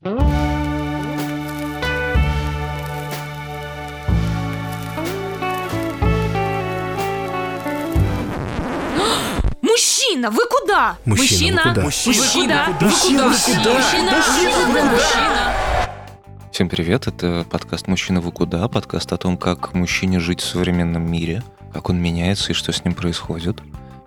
[9.60, 10.96] Мужчина, вы куда?
[11.04, 11.82] Мужчина, вы куда?
[11.82, 12.86] Мужчина, вы куда?
[12.86, 13.28] Мужчина, куда?
[13.28, 13.74] вы куда?
[13.74, 14.12] Мужчина,
[14.90, 15.54] Мужчина?
[16.50, 21.12] Всем привет, это подкаст «Мужчина вы куда?», подкаст о том, как мужчине жить в современном
[21.12, 21.42] мире,
[21.74, 23.58] как он меняется и что с ним происходит.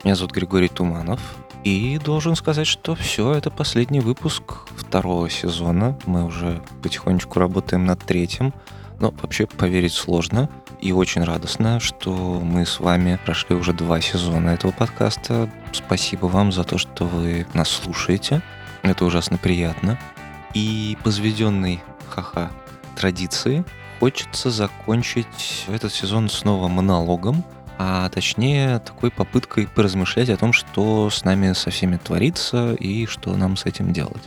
[0.03, 1.21] Меня зовут Григорий Туманов,
[1.63, 4.43] и должен сказать, что все, это последний выпуск
[4.75, 5.97] второго сезона.
[6.05, 8.53] Мы уже потихонечку работаем над третьим,
[8.99, 10.49] но вообще поверить сложно.
[10.81, 12.11] И очень радостно, что
[12.43, 15.49] мы с вами прошли уже два сезона этого подкаста.
[15.71, 18.41] Спасибо вам за то, что вы нас слушаете.
[18.81, 19.97] Это ужасно приятно.
[20.53, 22.51] И по заведенной ха-ха
[22.97, 23.63] традиции
[24.01, 27.45] хочется закончить этот сезон снова монологом,
[27.77, 33.35] а точнее такой попыткой поразмышлять о том, что с нами со всеми творится и что
[33.35, 34.23] нам с этим делать.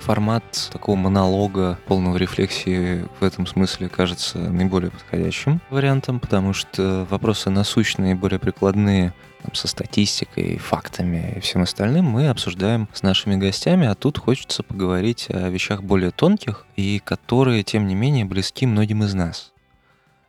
[0.00, 7.50] Формат такого монолога, полного рефлексии в этом смысле кажется наиболее подходящим вариантом, потому что вопросы
[7.50, 13.86] насущные, более прикладные, там, со статистикой, фактами и всем остальным мы обсуждаем с нашими гостями,
[13.86, 19.02] а тут хочется поговорить о вещах более тонких и которые, тем не менее, близки многим
[19.02, 19.52] из нас.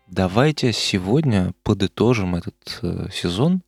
[0.08, 3.62] Давайте сегодня подытожим этот э, сезон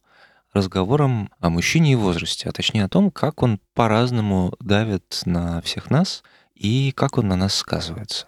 [0.54, 5.90] разговором о мужчине и возрасте, а точнее о том, как он по-разному давит на всех
[5.90, 6.24] нас
[6.56, 8.28] и как он на нас сказывается.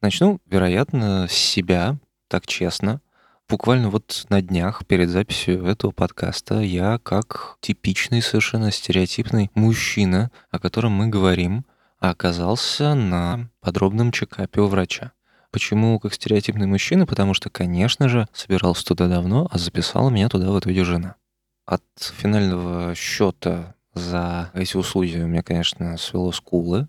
[0.00, 3.00] Начну, вероятно, с себя, так честно.
[3.48, 10.60] Буквально вот на днях перед записью этого подкаста я, как типичный совершенно стереотипный мужчина, о
[10.60, 11.66] котором мы говорим,
[11.98, 15.10] оказался на подробном чекапе у врача.
[15.50, 17.06] Почему как стереотипный мужчина?
[17.06, 21.16] Потому что, конечно же, собирался туда давно, а записала меня туда в итоге жена.
[21.64, 26.88] От финального счета за эти услуги у меня, конечно, свело скулы.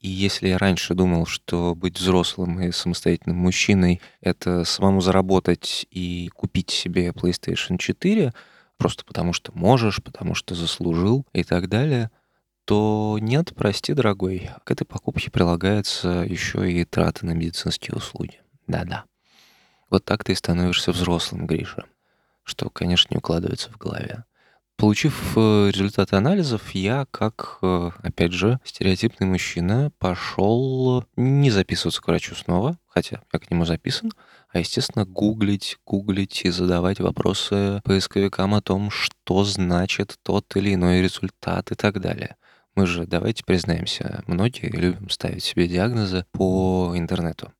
[0.00, 6.30] И если я раньше думал, что быть взрослым и самостоятельным мужчиной— это самому заработать и
[6.34, 8.34] купить себе PlayStation 4,
[8.76, 12.10] просто потому что можешь, потому что заслужил и так далее,
[12.64, 18.40] то нет, прости, дорогой, к этой покупке прилагается еще и траты на медицинские услуги.
[18.66, 19.04] Да-да.
[19.90, 21.84] Вот так ты становишься взрослым, Гриша
[22.44, 24.24] что, конечно, не укладывается в голове.
[24.76, 32.08] Получив э, результаты анализов, я, как, э, опять же, стереотипный мужчина, пошел не записываться к
[32.08, 34.10] врачу снова, хотя я к нему записан,
[34.48, 41.02] а, естественно, гуглить, гуглить и задавать вопросы поисковикам о том, что значит тот или иной
[41.02, 42.36] результат и так далее.
[42.74, 47.52] Мы же, давайте признаемся, многие любим ставить себе диагнозы по интернету.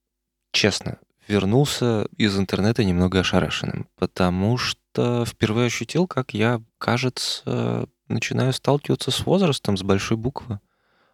[0.51, 9.11] Честно, вернулся из интернета немного ошарашенным, потому что впервые ощутил, как я, кажется, начинаю сталкиваться
[9.11, 10.59] с возрастом с большой буквы.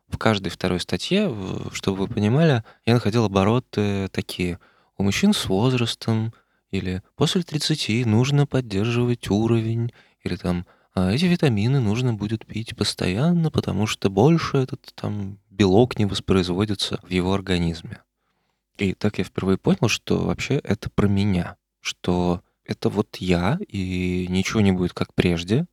[0.07, 1.33] В каждой второй статье,
[1.71, 4.59] чтобы вы понимали, я находил обороты такие.
[4.97, 6.33] У мужчин с возрастом
[6.69, 13.49] или после 30 нужно поддерживать уровень, или там а эти витамины нужно будет пить постоянно,
[13.49, 18.01] потому что больше этот там белок не воспроизводится в его организме.
[18.77, 24.27] И так я впервые понял, что вообще это про меня, что это вот я, и
[24.29, 25.65] ничего не будет как прежде,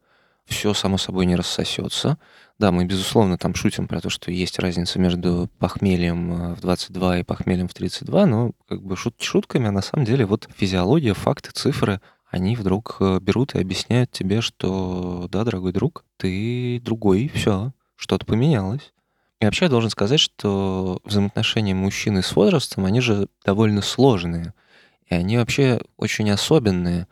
[0.49, 2.19] все само собой не рассосется.
[2.59, 7.19] Да, мы, безусловно, там шутим про то, что есть разница между похмельем э, в 22
[7.19, 11.15] и похмельем в 32, но как бы шут шутками, а на самом деле вот физиология,
[11.15, 12.01] факты, цифры,
[12.31, 18.27] они вдруг э, берут и объясняют тебе, что да, дорогой друг, ты другой, все, что-то
[18.27, 18.93] поменялось.
[19.41, 24.53] И вообще я должен сказать, что взаимоотношения мужчины с возрастом, они же довольно сложные.
[25.09, 27.07] И они вообще очень особенные.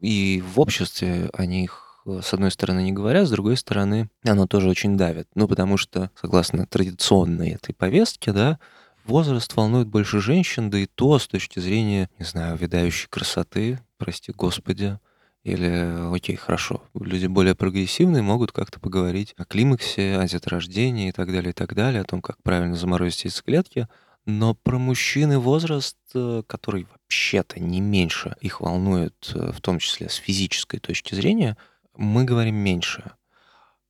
[0.00, 4.68] И в обществе они их, с одной стороны, не говорят, с другой стороны, оно тоже
[4.68, 5.28] очень давит.
[5.34, 8.58] Ну, потому что, согласно традиционной этой повестке, да,
[9.04, 14.32] возраст волнует больше женщин, да и то с точки зрения, не знаю, видающей красоты, прости
[14.32, 14.98] господи,
[15.44, 21.30] или, окей, хорошо, люди более прогрессивные могут как-то поговорить о климаксе, о деторождении и так
[21.30, 23.86] далее, и так далее, о том, как правильно заморозить яйцеклетки.
[24.26, 30.08] Но про мужчины возраст, э, который вообще-то не меньше их волнует, э, в том числе
[30.08, 31.56] с физической точки зрения,
[31.96, 33.12] мы говорим меньше.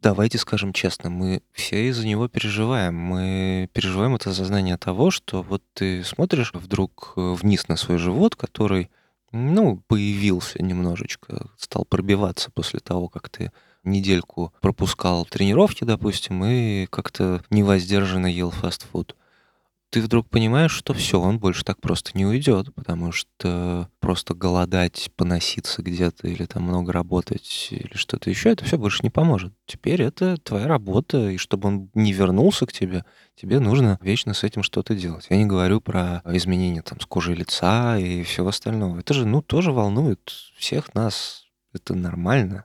[0.01, 2.95] Давайте скажем честно, мы все из-за него переживаем.
[2.95, 8.37] Мы переживаем это сознание того, что вот ты смотришь вдруг э, вниз на свой живот,
[8.37, 8.91] который
[9.33, 13.51] ну, появился немножечко, стал пробиваться после того, как ты
[13.83, 19.17] недельку пропускал тренировки, допустим, и как-то невоздержанно ел фастфуд.
[19.93, 25.11] Ты вдруг понимаешь, что все, он больше так просто не уйдет, потому что просто голодать,
[25.17, 29.53] поноситься где-то или там много работать или что-то еще, это все больше не поможет.
[29.67, 33.05] Теперь это твоя работа, и чтобы он не вернулся к тебе,
[33.35, 35.27] тебе нужно вечно с этим что-то делать.
[35.29, 38.99] Я не говорю про изменения там с кожей лица и всего остального.
[38.99, 41.45] Это же, ну, тоже волнует всех нас.
[41.75, 42.65] Это нормально.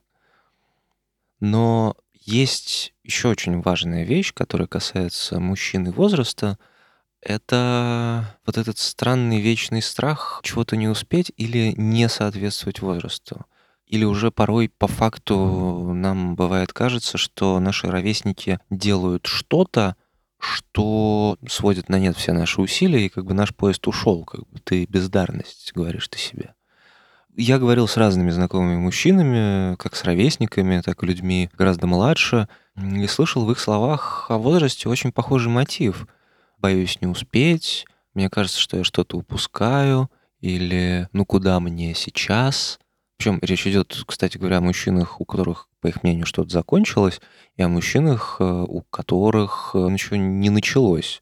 [1.42, 6.58] Но есть еще очень важная вещь, которая касается мужчин и возраста—
[7.22, 13.46] это вот этот странный вечный страх чего-то не успеть или не соответствовать возрасту.
[13.86, 19.96] Или уже порой по факту нам бывает кажется, что наши ровесники делают что-то,
[20.40, 24.60] что сводит на нет все наши усилия, и как бы наш поезд ушел, как бы
[24.60, 26.54] ты бездарность, говоришь ты себе.
[27.36, 33.08] Я говорил с разными знакомыми мужчинами, как с ровесниками, так и людьми гораздо младше, и
[33.08, 36.08] слышал в их словах о возрасте очень похожий мотив—
[36.58, 40.10] боюсь не успеть, мне кажется, что я что-то упускаю,
[40.40, 42.80] или ну куда мне сейчас.
[43.18, 47.20] Причем речь идет, кстати говоря, о мужчинах, у которых, по их мнению, что-то закончилось,
[47.56, 51.22] и о мужчинах, э, у которых э, ничего не началось.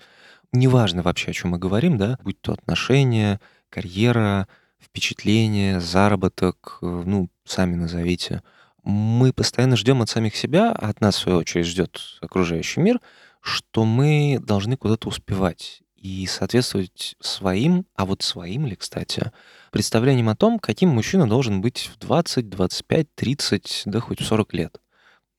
[0.52, 3.40] Неважно вообще, о чем мы говорим, да, будь то отношения,
[3.70, 4.48] карьера,
[4.82, 8.44] впечатления, заработок, э, ну, сами назовите.
[8.84, 13.00] Мы постоянно ждем от самих себя, а от нас, в свою очередь, ждет окружающий мир—
[13.46, 19.32] что мы должны куда-то успевать и соответствовать своим, а вот своим ли, кстати,
[19.72, 24.54] представлениям о том, каким мужчина должен быть в 20, 25, 30, да хоть в 40
[24.54, 24.82] лет.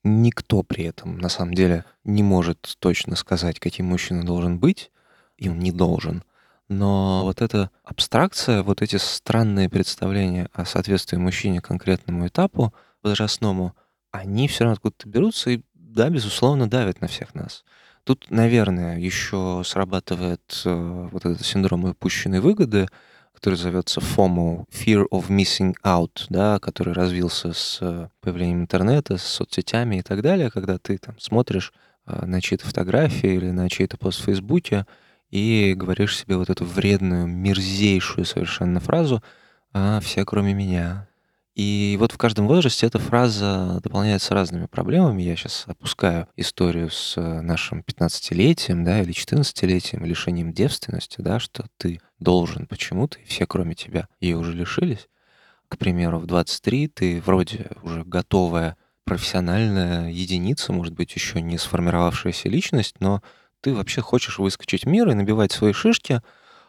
[0.05, 4.89] Никто при этом, на самом деле, не может точно сказать, каким мужчина должен быть,
[5.35, 6.23] и он не должен.
[6.69, 13.75] Но вот эта абстракция, вот эти странные представления о соответствии мужчине конкретному этапу возрастному,
[14.11, 17.65] они все равно откуда-то берутся и, да, безусловно, давят на всех нас.
[18.07, 22.87] Тут, наверное, еще срабатывает э, вот этот синдром упущенной выгоды,
[23.33, 29.23] который зовется FOMO, Fear of Missing Out, да, который развился с э, появлением интернета, с
[29.23, 31.73] соцсетями и так далее, когда ты там смотришь
[32.05, 34.85] э, на чьи-то фотографии или на чей-то пост в Фейсбуке
[35.29, 39.21] и говоришь себе вот эту вредную, мерзейшую совершенно фразу
[39.73, 41.09] «А, все кроме меня».
[41.57, 45.23] И вот в каждом возрасте эта фраза дополняется разными проблемами.
[45.23, 51.65] Я сейчас опускаю историю с э, нашим 15-летием, да, или 14-летием, лишением девственности, да, что
[51.77, 55.09] ты должен почему-то, и все, кроме тебя, ее уже лишились.
[55.67, 62.49] К примеру, в 23 ты вроде уже готовая профессиональная единица, может быть, еще не сформировавшаяся
[62.49, 63.23] личность, но
[63.61, 66.21] ты вообще хочешь выскочить в мир и набивать свои шишки,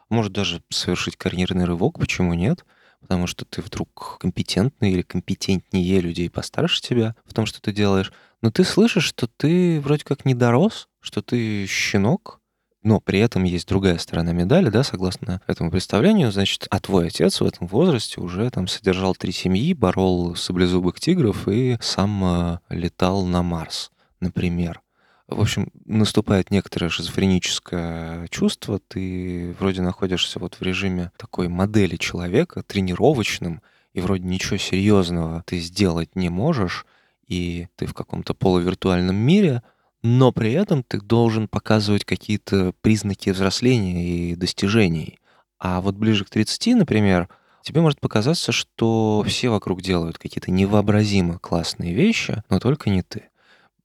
[0.08, 2.64] может даже совершить карьерный рывок, почему нет—
[3.00, 8.12] потому что ты вдруг компетентный или компетентнее людей постарше тебя в том, что ты делаешь.
[8.42, 12.40] Но ты слышишь, что ты вроде как не дорос, что ты щенок,
[12.82, 17.40] но при этом есть другая сторона медали, да, согласно этому представлению, значит, а твой отец
[17.40, 23.24] в этом возрасте уже там содержал три семьи, борол саблезубых тигров и сам э, летал
[23.26, 23.90] на Марс,
[24.20, 24.80] например.
[25.28, 28.80] В общем, наступает некоторое шизофреническое чувство.
[28.88, 33.60] Ты вроде находишься вот в режиме такой модели человека, тренировочным,
[33.92, 36.86] и вроде ничего серьезного ты сделать не можешь,
[37.26, 39.62] и ты в каком-то полувиртуальном мире,
[40.02, 45.18] но при этом ты должен показывать какие-то признаки взросления и достижений.
[45.58, 47.28] А вот ближе к 30, например,
[47.62, 53.27] тебе может показаться, что все вокруг делают какие-то невообразимо классные вещи, но только не ты.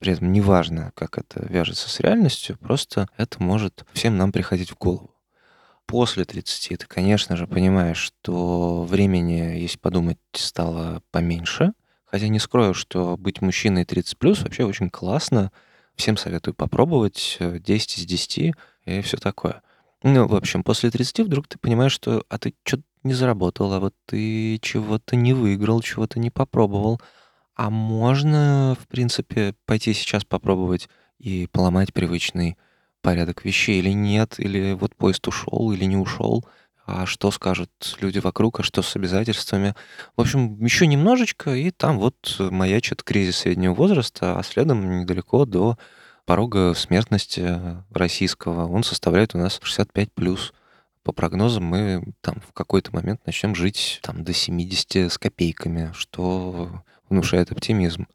[0.03, 4.77] При этом неважно, как это вяжется с реальностью, просто это может всем нам приходить в
[4.77, 5.15] голову.
[5.85, 11.71] После 30 ты, конечно же, понимаешь, что времени, если подумать, стало поменьше.
[12.03, 15.53] Хотя не скрою, что быть мужчиной 30 плюс вообще очень классно.
[15.95, 19.61] Всем советую попробовать 10 из 10 и все такое.
[20.03, 23.79] Ну, в общем, после 30 вдруг ты понимаешь, что а ты что-то не заработал, а
[23.79, 26.99] вот ты чего-то не выиграл, чего-то не попробовал,
[27.55, 32.57] а можно, в принципе, пойти сейчас попробовать и поломать привычный
[33.01, 36.45] порядок вещей или нет, или вот поезд ушел или не ушел,
[36.85, 37.69] а что скажут
[38.01, 39.75] люди вокруг, а что с обязательствами.
[40.17, 45.77] В общем, еще немножечко, и там вот маячит кризис среднего возраста, а следом недалеко до
[46.25, 47.59] порога смертности
[47.91, 48.67] российского.
[48.67, 50.53] Он составляет у нас 65 плюс.
[51.03, 56.83] По прогнозам мы там в какой-то момент начнем жить там до 70 с копейками, что
[57.13, 58.07] внушает оптимизм.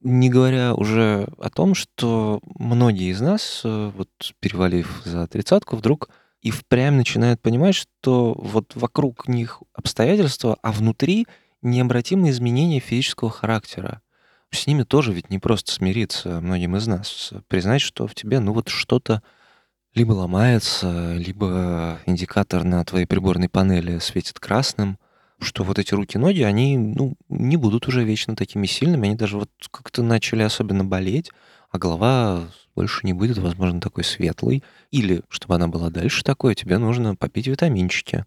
[0.00, 4.08] Не говоря уже о том, что многие из нас, э, вот
[4.40, 6.08] перевалив за тридцатку, вдруг
[6.40, 11.26] и впрямь начинают понимать, что вот вокруг них обстоятельства, а внутри
[11.60, 14.00] необратимые изменения физического характера.
[14.50, 17.32] С ними тоже ведь не просто смириться многим из нас.
[17.48, 19.22] Признать, что в тебе, ну вот что-то
[19.94, 24.98] либо ломается, либо индикатор на твоей приборной панели светит красным,
[25.40, 29.50] что вот эти руки-ноги, они ну, не будут уже вечно такими сильными, они даже вот
[29.70, 31.30] как-то начали особенно болеть,
[31.70, 34.62] а голова больше не будет, возможно, такой светлой.
[34.90, 38.24] Или, чтобы она была дальше такой, тебе нужно попить витаминчики.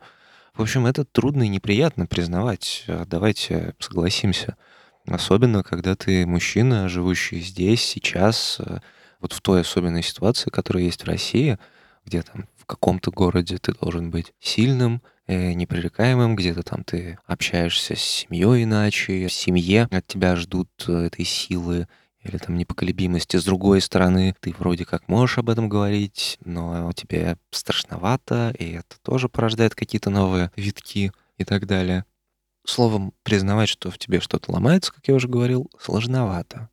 [0.54, 2.86] В общем, это трудно и неприятно признавать.
[2.88, 4.56] А давайте согласимся.
[5.08, 8.80] Особенно, когда ты мужчина, живущий здесь, сейчас, э,
[9.20, 11.58] вот в той особенной ситуации, которая есть в России,
[12.06, 17.96] где там в каком-то городе ты должен быть сильным, э, непререкаемым, где-то там ты общаешься
[17.96, 21.88] с семьей иначе, в семье от тебя ждут э, этой силы,
[22.24, 23.38] или там непоколебимости.
[23.38, 28.98] С другой стороны, ты вроде как можешь об этом говорить, но тебе страшновато, и это
[29.02, 32.06] тоже порождает какие-то новые витки и так далее.
[32.66, 36.70] Словом, признавать, что в тебе что-то ломается, как я уже говорил, сложновато.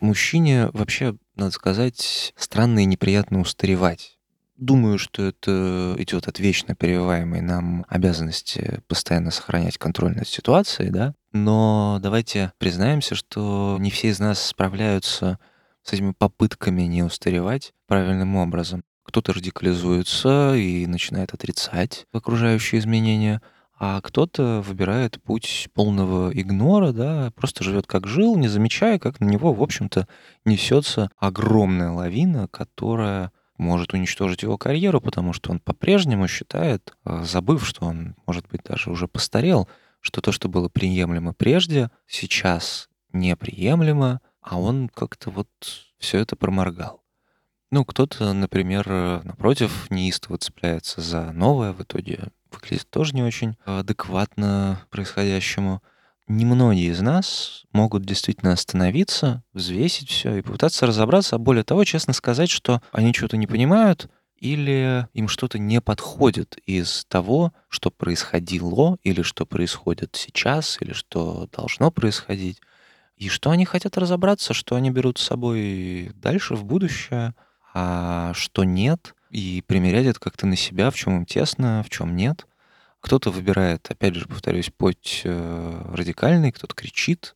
[0.00, 4.18] Мужчине вообще, надо сказать, странно и неприятно устаревать.
[4.56, 11.14] Думаю, что это идет от вечно прививаемой нам обязанности постоянно сохранять контроль над ситуацией, да.
[11.32, 15.38] Но давайте признаемся, что не все из нас справляются
[15.82, 18.82] с этими попытками не устаревать правильным образом.
[19.02, 23.40] Кто-то радикализуется и начинает отрицать окружающие изменения,
[23.82, 29.24] а кто-то выбирает путь полного игнора, да, просто живет как жил, не замечая, как на
[29.24, 30.06] него, в общем-то,
[30.44, 37.66] несется огромная лавина, которая может уничтожить его карьеру, потому что он по-прежнему считает, э, забыв,
[37.66, 39.66] что он, может быть, даже уже постарел,
[40.00, 45.48] что то, что было приемлемо прежде, сейчас неприемлемо, а он как-то вот
[45.98, 47.02] все это проморгал.
[47.70, 54.80] Ну, кто-то, например, напротив, неистово цепляется за новое, в итоге выглядит тоже не очень адекватно
[54.90, 55.82] происходящему.
[56.28, 62.12] Немногие из нас могут действительно остановиться, взвесить все и попытаться разобраться, а более того, честно
[62.12, 64.08] сказать, что они что-то не понимают
[64.40, 71.48] или им что-то не подходит из того, что происходило или что происходит сейчас, или что
[71.52, 72.60] должно происходить,
[73.16, 77.34] и что они хотят разобраться, что они берут с собой дальше в будущее,
[77.74, 82.16] а что нет, и примерять это как-то на себя, в чем им тесно, в чем
[82.16, 82.46] нет.
[83.00, 87.34] Кто-то выбирает, опять же, повторюсь, путь э, радикальный, кто-то кричит,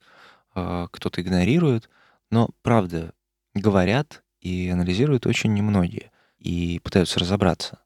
[0.54, 1.88] э, кто-то игнорирует.
[2.30, 3.14] Но, правда,
[3.54, 7.78] говорят и анализируют очень немногие и пытаются разобраться.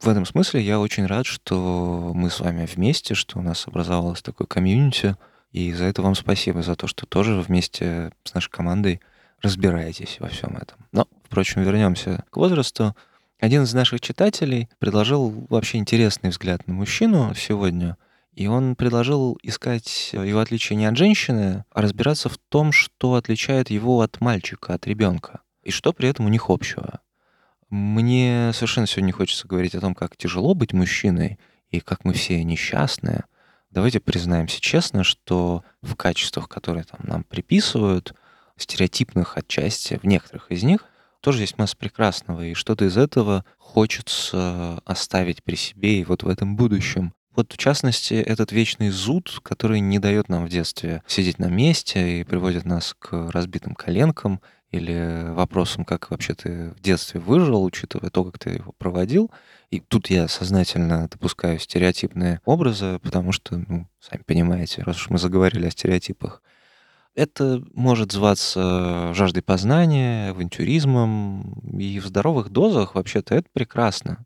[0.00, 4.22] В этом смысле я очень рад, что мы с вами вместе, что у нас образовалось
[4.22, 5.16] такое комьюнити,
[5.50, 9.00] и за это вам спасибо, за то, что тоже вместе с нашей командой
[9.42, 10.78] разбираетесь во всем этом.
[10.92, 12.94] Но, впрочем, вернемся к возрасту.
[13.38, 17.96] Один из наших читателей предложил вообще интересный взгляд на мужчину сегодня,
[18.32, 23.70] и он предложил искать его отличие не от женщины, а разбираться в том, что отличает
[23.70, 26.98] его от мальчика, от ребенка, и что при этом у них общего.
[27.70, 31.38] Мне совершенно сегодня хочется говорить о том, как тяжело быть мужчиной
[31.70, 33.24] и как мы все несчастные.
[33.70, 38.14] Давайте признаемся честно, что в качествах, которые там нам приписывают,
[38.56, 40.86] стереотипных отчасти, в некоторых из них—
[41.28, 46.28] тоже есть масса прекрасного, и что-то из этого хочется оставить при себе и вот в
[46.28, 47.12] этом будущем.
[47.36, 52.20] Вот в частности, этот вечный зуд, который не дает нам в детстве сидеть на месте
[52.20, 58.08] и приводит нас к разбитым коленкам или вопросам, как вообще ты в детстве выжил, учитывая
[58.08, 59.30] то, как ты его проводил.
[59.70, 65.18] И тут я сознательно допускаю стереотипные образы, потому что, ну, сами понимаете, раз уж мы
[65.18, 66.42] заговорили о стереотипах,
[67.18, 74.24] это может зваться жаждой познания, авантюризмом, и в здоровых дозах вообще-то это прекрасно.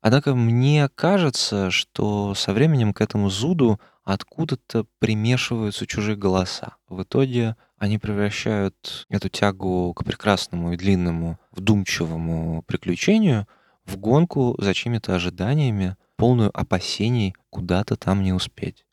[0.00, 6.76] Однако мне кажется, что со временем к этому зуду откуда-то примешиваются чужие голоса.
[6.88, 13.48] В итоге они превращают эту тягу к прекрасному и длинному, вдумчивому приключению
[13.84, 18.84] в гонку за чьими-то ожиданиями, полную опасений куда-то там не успеть.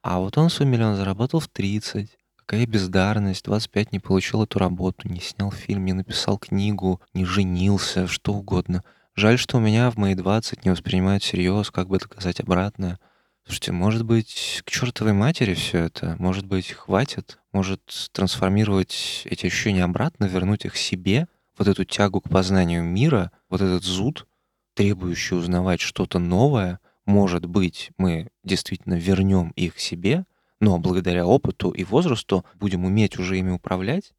[0.00, 5.08] А вот он свой миллион заработал в 30, Какая бездарность, 25 не получил эту работу,
[5.08, 8.84] не снял фильм, не написал книгу, не женился, что угодно.
[9.14, 12.98] Жаль, что у меня в мои 20 не воспринимают всерьез, как бы доказать обратное.
[13.46, 16.16] Слушайте, может быть, к чертовой матери все это?
[16.18, 17.38] Может быть, хватит?
[17.52, 21.28] Может, трансформировать эти ощущения обратно, вернуть их себе?
[21.56, 24.26] Вот эту тягу к познанию мира, вот этот зуд,
[24.74, 30.26] требующий узнавать что-то новое, может быть, мы действительно вернем их себе,
[30.60, 34.12] но благодаря опыту и возрасту будем уметь уже ими управлять.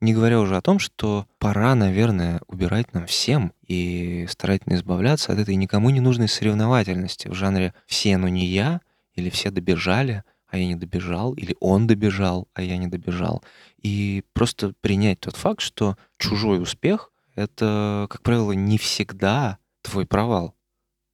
[0.00, 5.38] Не говоря уже о том, что пора, наверное, убирать нам всем и старательно избавляться от
[5.38, 8.80] этой никому не нужной соревновательности в жанре «все, но не я»
[9.14, 13.42] или «все добежали», а я не добежал, или он добежал, а я не добежал.
[13.80, 20.54] и просто принять тот факт, что чужой успех— это, как правило, не всегда твой провал.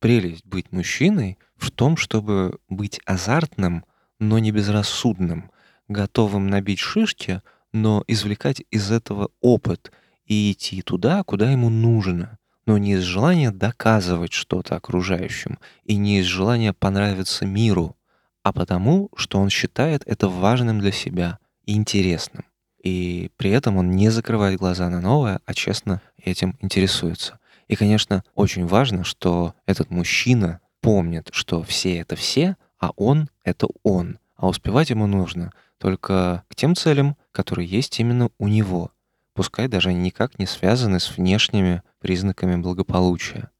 [0.01, 3.85] Прелесть быть мужчиной в том, чтобы быть азартным,
[4.19, 5.51] но не безрассудным,
[5.89, 7.43] готовым набить шишки,
[7.73, 9.93] но извлекать из этого опыт
[10.25, 16.21] и идти туда, куда ему нужно, но не из желания доказывать что-то окружающим и не
[16.21, 17.97] из желания понравиться миру,
[18.43, 22.45] а потому, что он считает это важным для себя и интересным.
[22.83, 27.39] И при этом он не закрывает глаза на новое, а честно этим интересуется.
[27.69, 33.69] И, конечно, очень важно, что этот мужчина помнит, что все это все, а он— это
[33.83, 34.19] он.
[34.37, 38.91] А успевать ему нужно только к тем целям, которые есть именно у него,
[39.35, 43.51] пускай даже они никак не связаны с внешними признаками благополучия.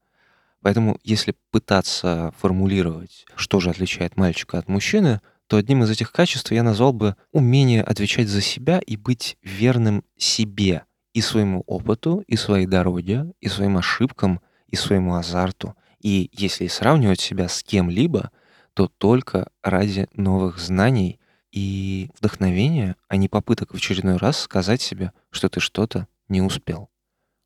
[0.61, 6.51] Поэтому, если пытаться формулировать, что же отличает мальчика от мужчины, то одним из этих качеств
[6.51, 10.83] я назвал бы умение отвечать за себя и быть верным себе
[11.13, 15.75] и своему опыту, и своей дороге, и своим ошибкам, и своему азарту.
[15.99, 18.29] И если сравнивать себя с кем-либо,
[18.77, 21.19] то только ради новых знаний
[21.51, 26.91] и вдохновения, а не попыток в очередной раз сказать себе, что ты что-то не успел.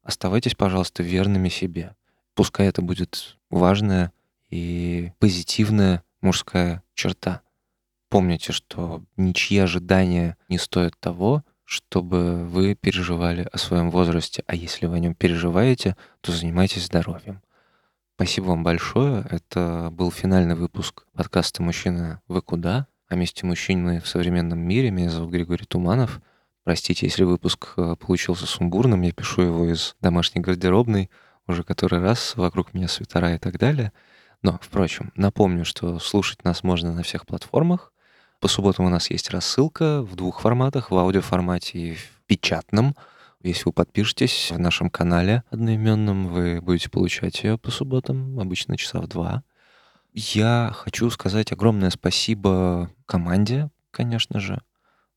[0.04, 1.96] Оставайтесь, пожалуйста, верными себе.
[2.34, 4.12] Пускай это будет важная
[4.50, 7.44] и позитивная мужская черта.
[8.10, 14.44] Помните, что ничьи ожидания не стоят того, чтобы вы переживали о своем возрасте.
[14.48, 17.42] А если вы о нем переживаете, то занимайтесь здоровьем.
[18.22, 19.26] Спасибо вам большое.
[19.32, 24.92] Это был финальный выпуск подкаста «Мужчина, вы куда?» о месте мужчины в современном мире.
[24.92, 26.22] Меня зовут Григорий Туманов.
[26.64, 31.10] Простите, если выпуск э, получился сумбурным, я пишу его из домашней гардеробной
[31.48, 33.92] уже который раз, вокруг меня свитера и так далее.
[34.44, 37.92] Но, впрочем, напомню, что слушать нас можно на всех платформах.
[38.40, 42.96] По субботам у нас есть рассылка в двух форматах, в аудиоформате и в печатном.
[43.44, 49.02] Если вы подпишетесь в нашем канале одноименном, вы будете получать ее по субботам, обычно часа
[49.02, 49.44] в два.
[50.14, 54.62] Я хочу сказать огромное спасибо команде, конечно же,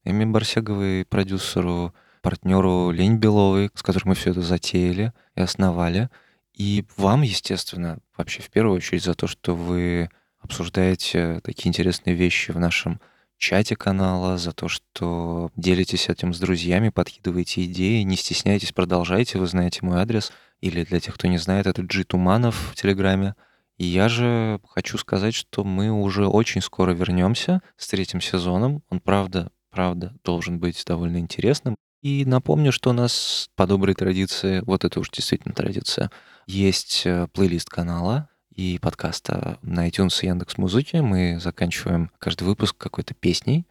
[0.05, 6.09] Эми Барсеговой, продюсеру, партнеру Лень Беловой, с которым мы все это затеяли и основали.
[6.55, 10.09] И вам, естественно, вообще в первую очередь за то, что вы
[10.39, 13.01] обсуждаете такие интересные вещи в нашем
[13.39, 19.47] чате канала, за то, что делитесь этим с друзьями, подкидываете идеи, не стесняйтесь, продолжайте, вы
[19.47, 20.33] знаете мой адрес.
[20.61, 23.35] Или для тех, кто не знает, это G Туманов в Телеграме.
[23.77, 28.83] И я же хочу сказать, что мы уже очень скоро вернемся с третьим сезоном.
[28.89, 31.77] Он, правда, правда, должен быть довольно интересным.
[32.03, 36.11] И напомню, что у нас по доброй традиции, вот это уж действительно традиция,
[36.47, 40.97] есть э, плейлист канала и подкаста на iTunes и Яндекс Музыки.
[40.97, 43.67] Мы заканчиваем каждый выпуск какой-то песней.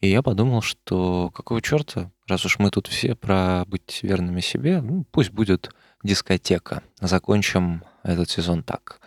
[0.00, 4.82] И я подумал, что какого черта, раз уж мы тут все про быть верными себе,
[4.82, 6.82] ну, пусть будет дискотека.
[7.00, 9.00] Закончим этот сезон так.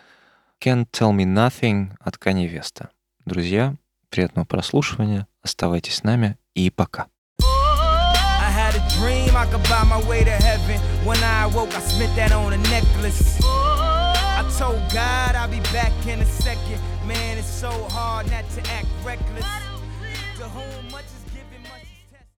[0.64, 2.90] Can't Tell Me Nothing от Kanye Веста.
[3.26, 3.76] Друзья,
[4.10, 7.08] приятного прослушивания, оставайтесь с нами и пока.
[9.40, 10.82] I could buy my way to heaven.
[11.06, 13.40] When I awoke, I spent that on a necklace.
[14.60, 16.82] told God I'll be back in a second.
[17.08, 19.46] Man, it's so hard not to act reckless.
[20.92, 21.06] Much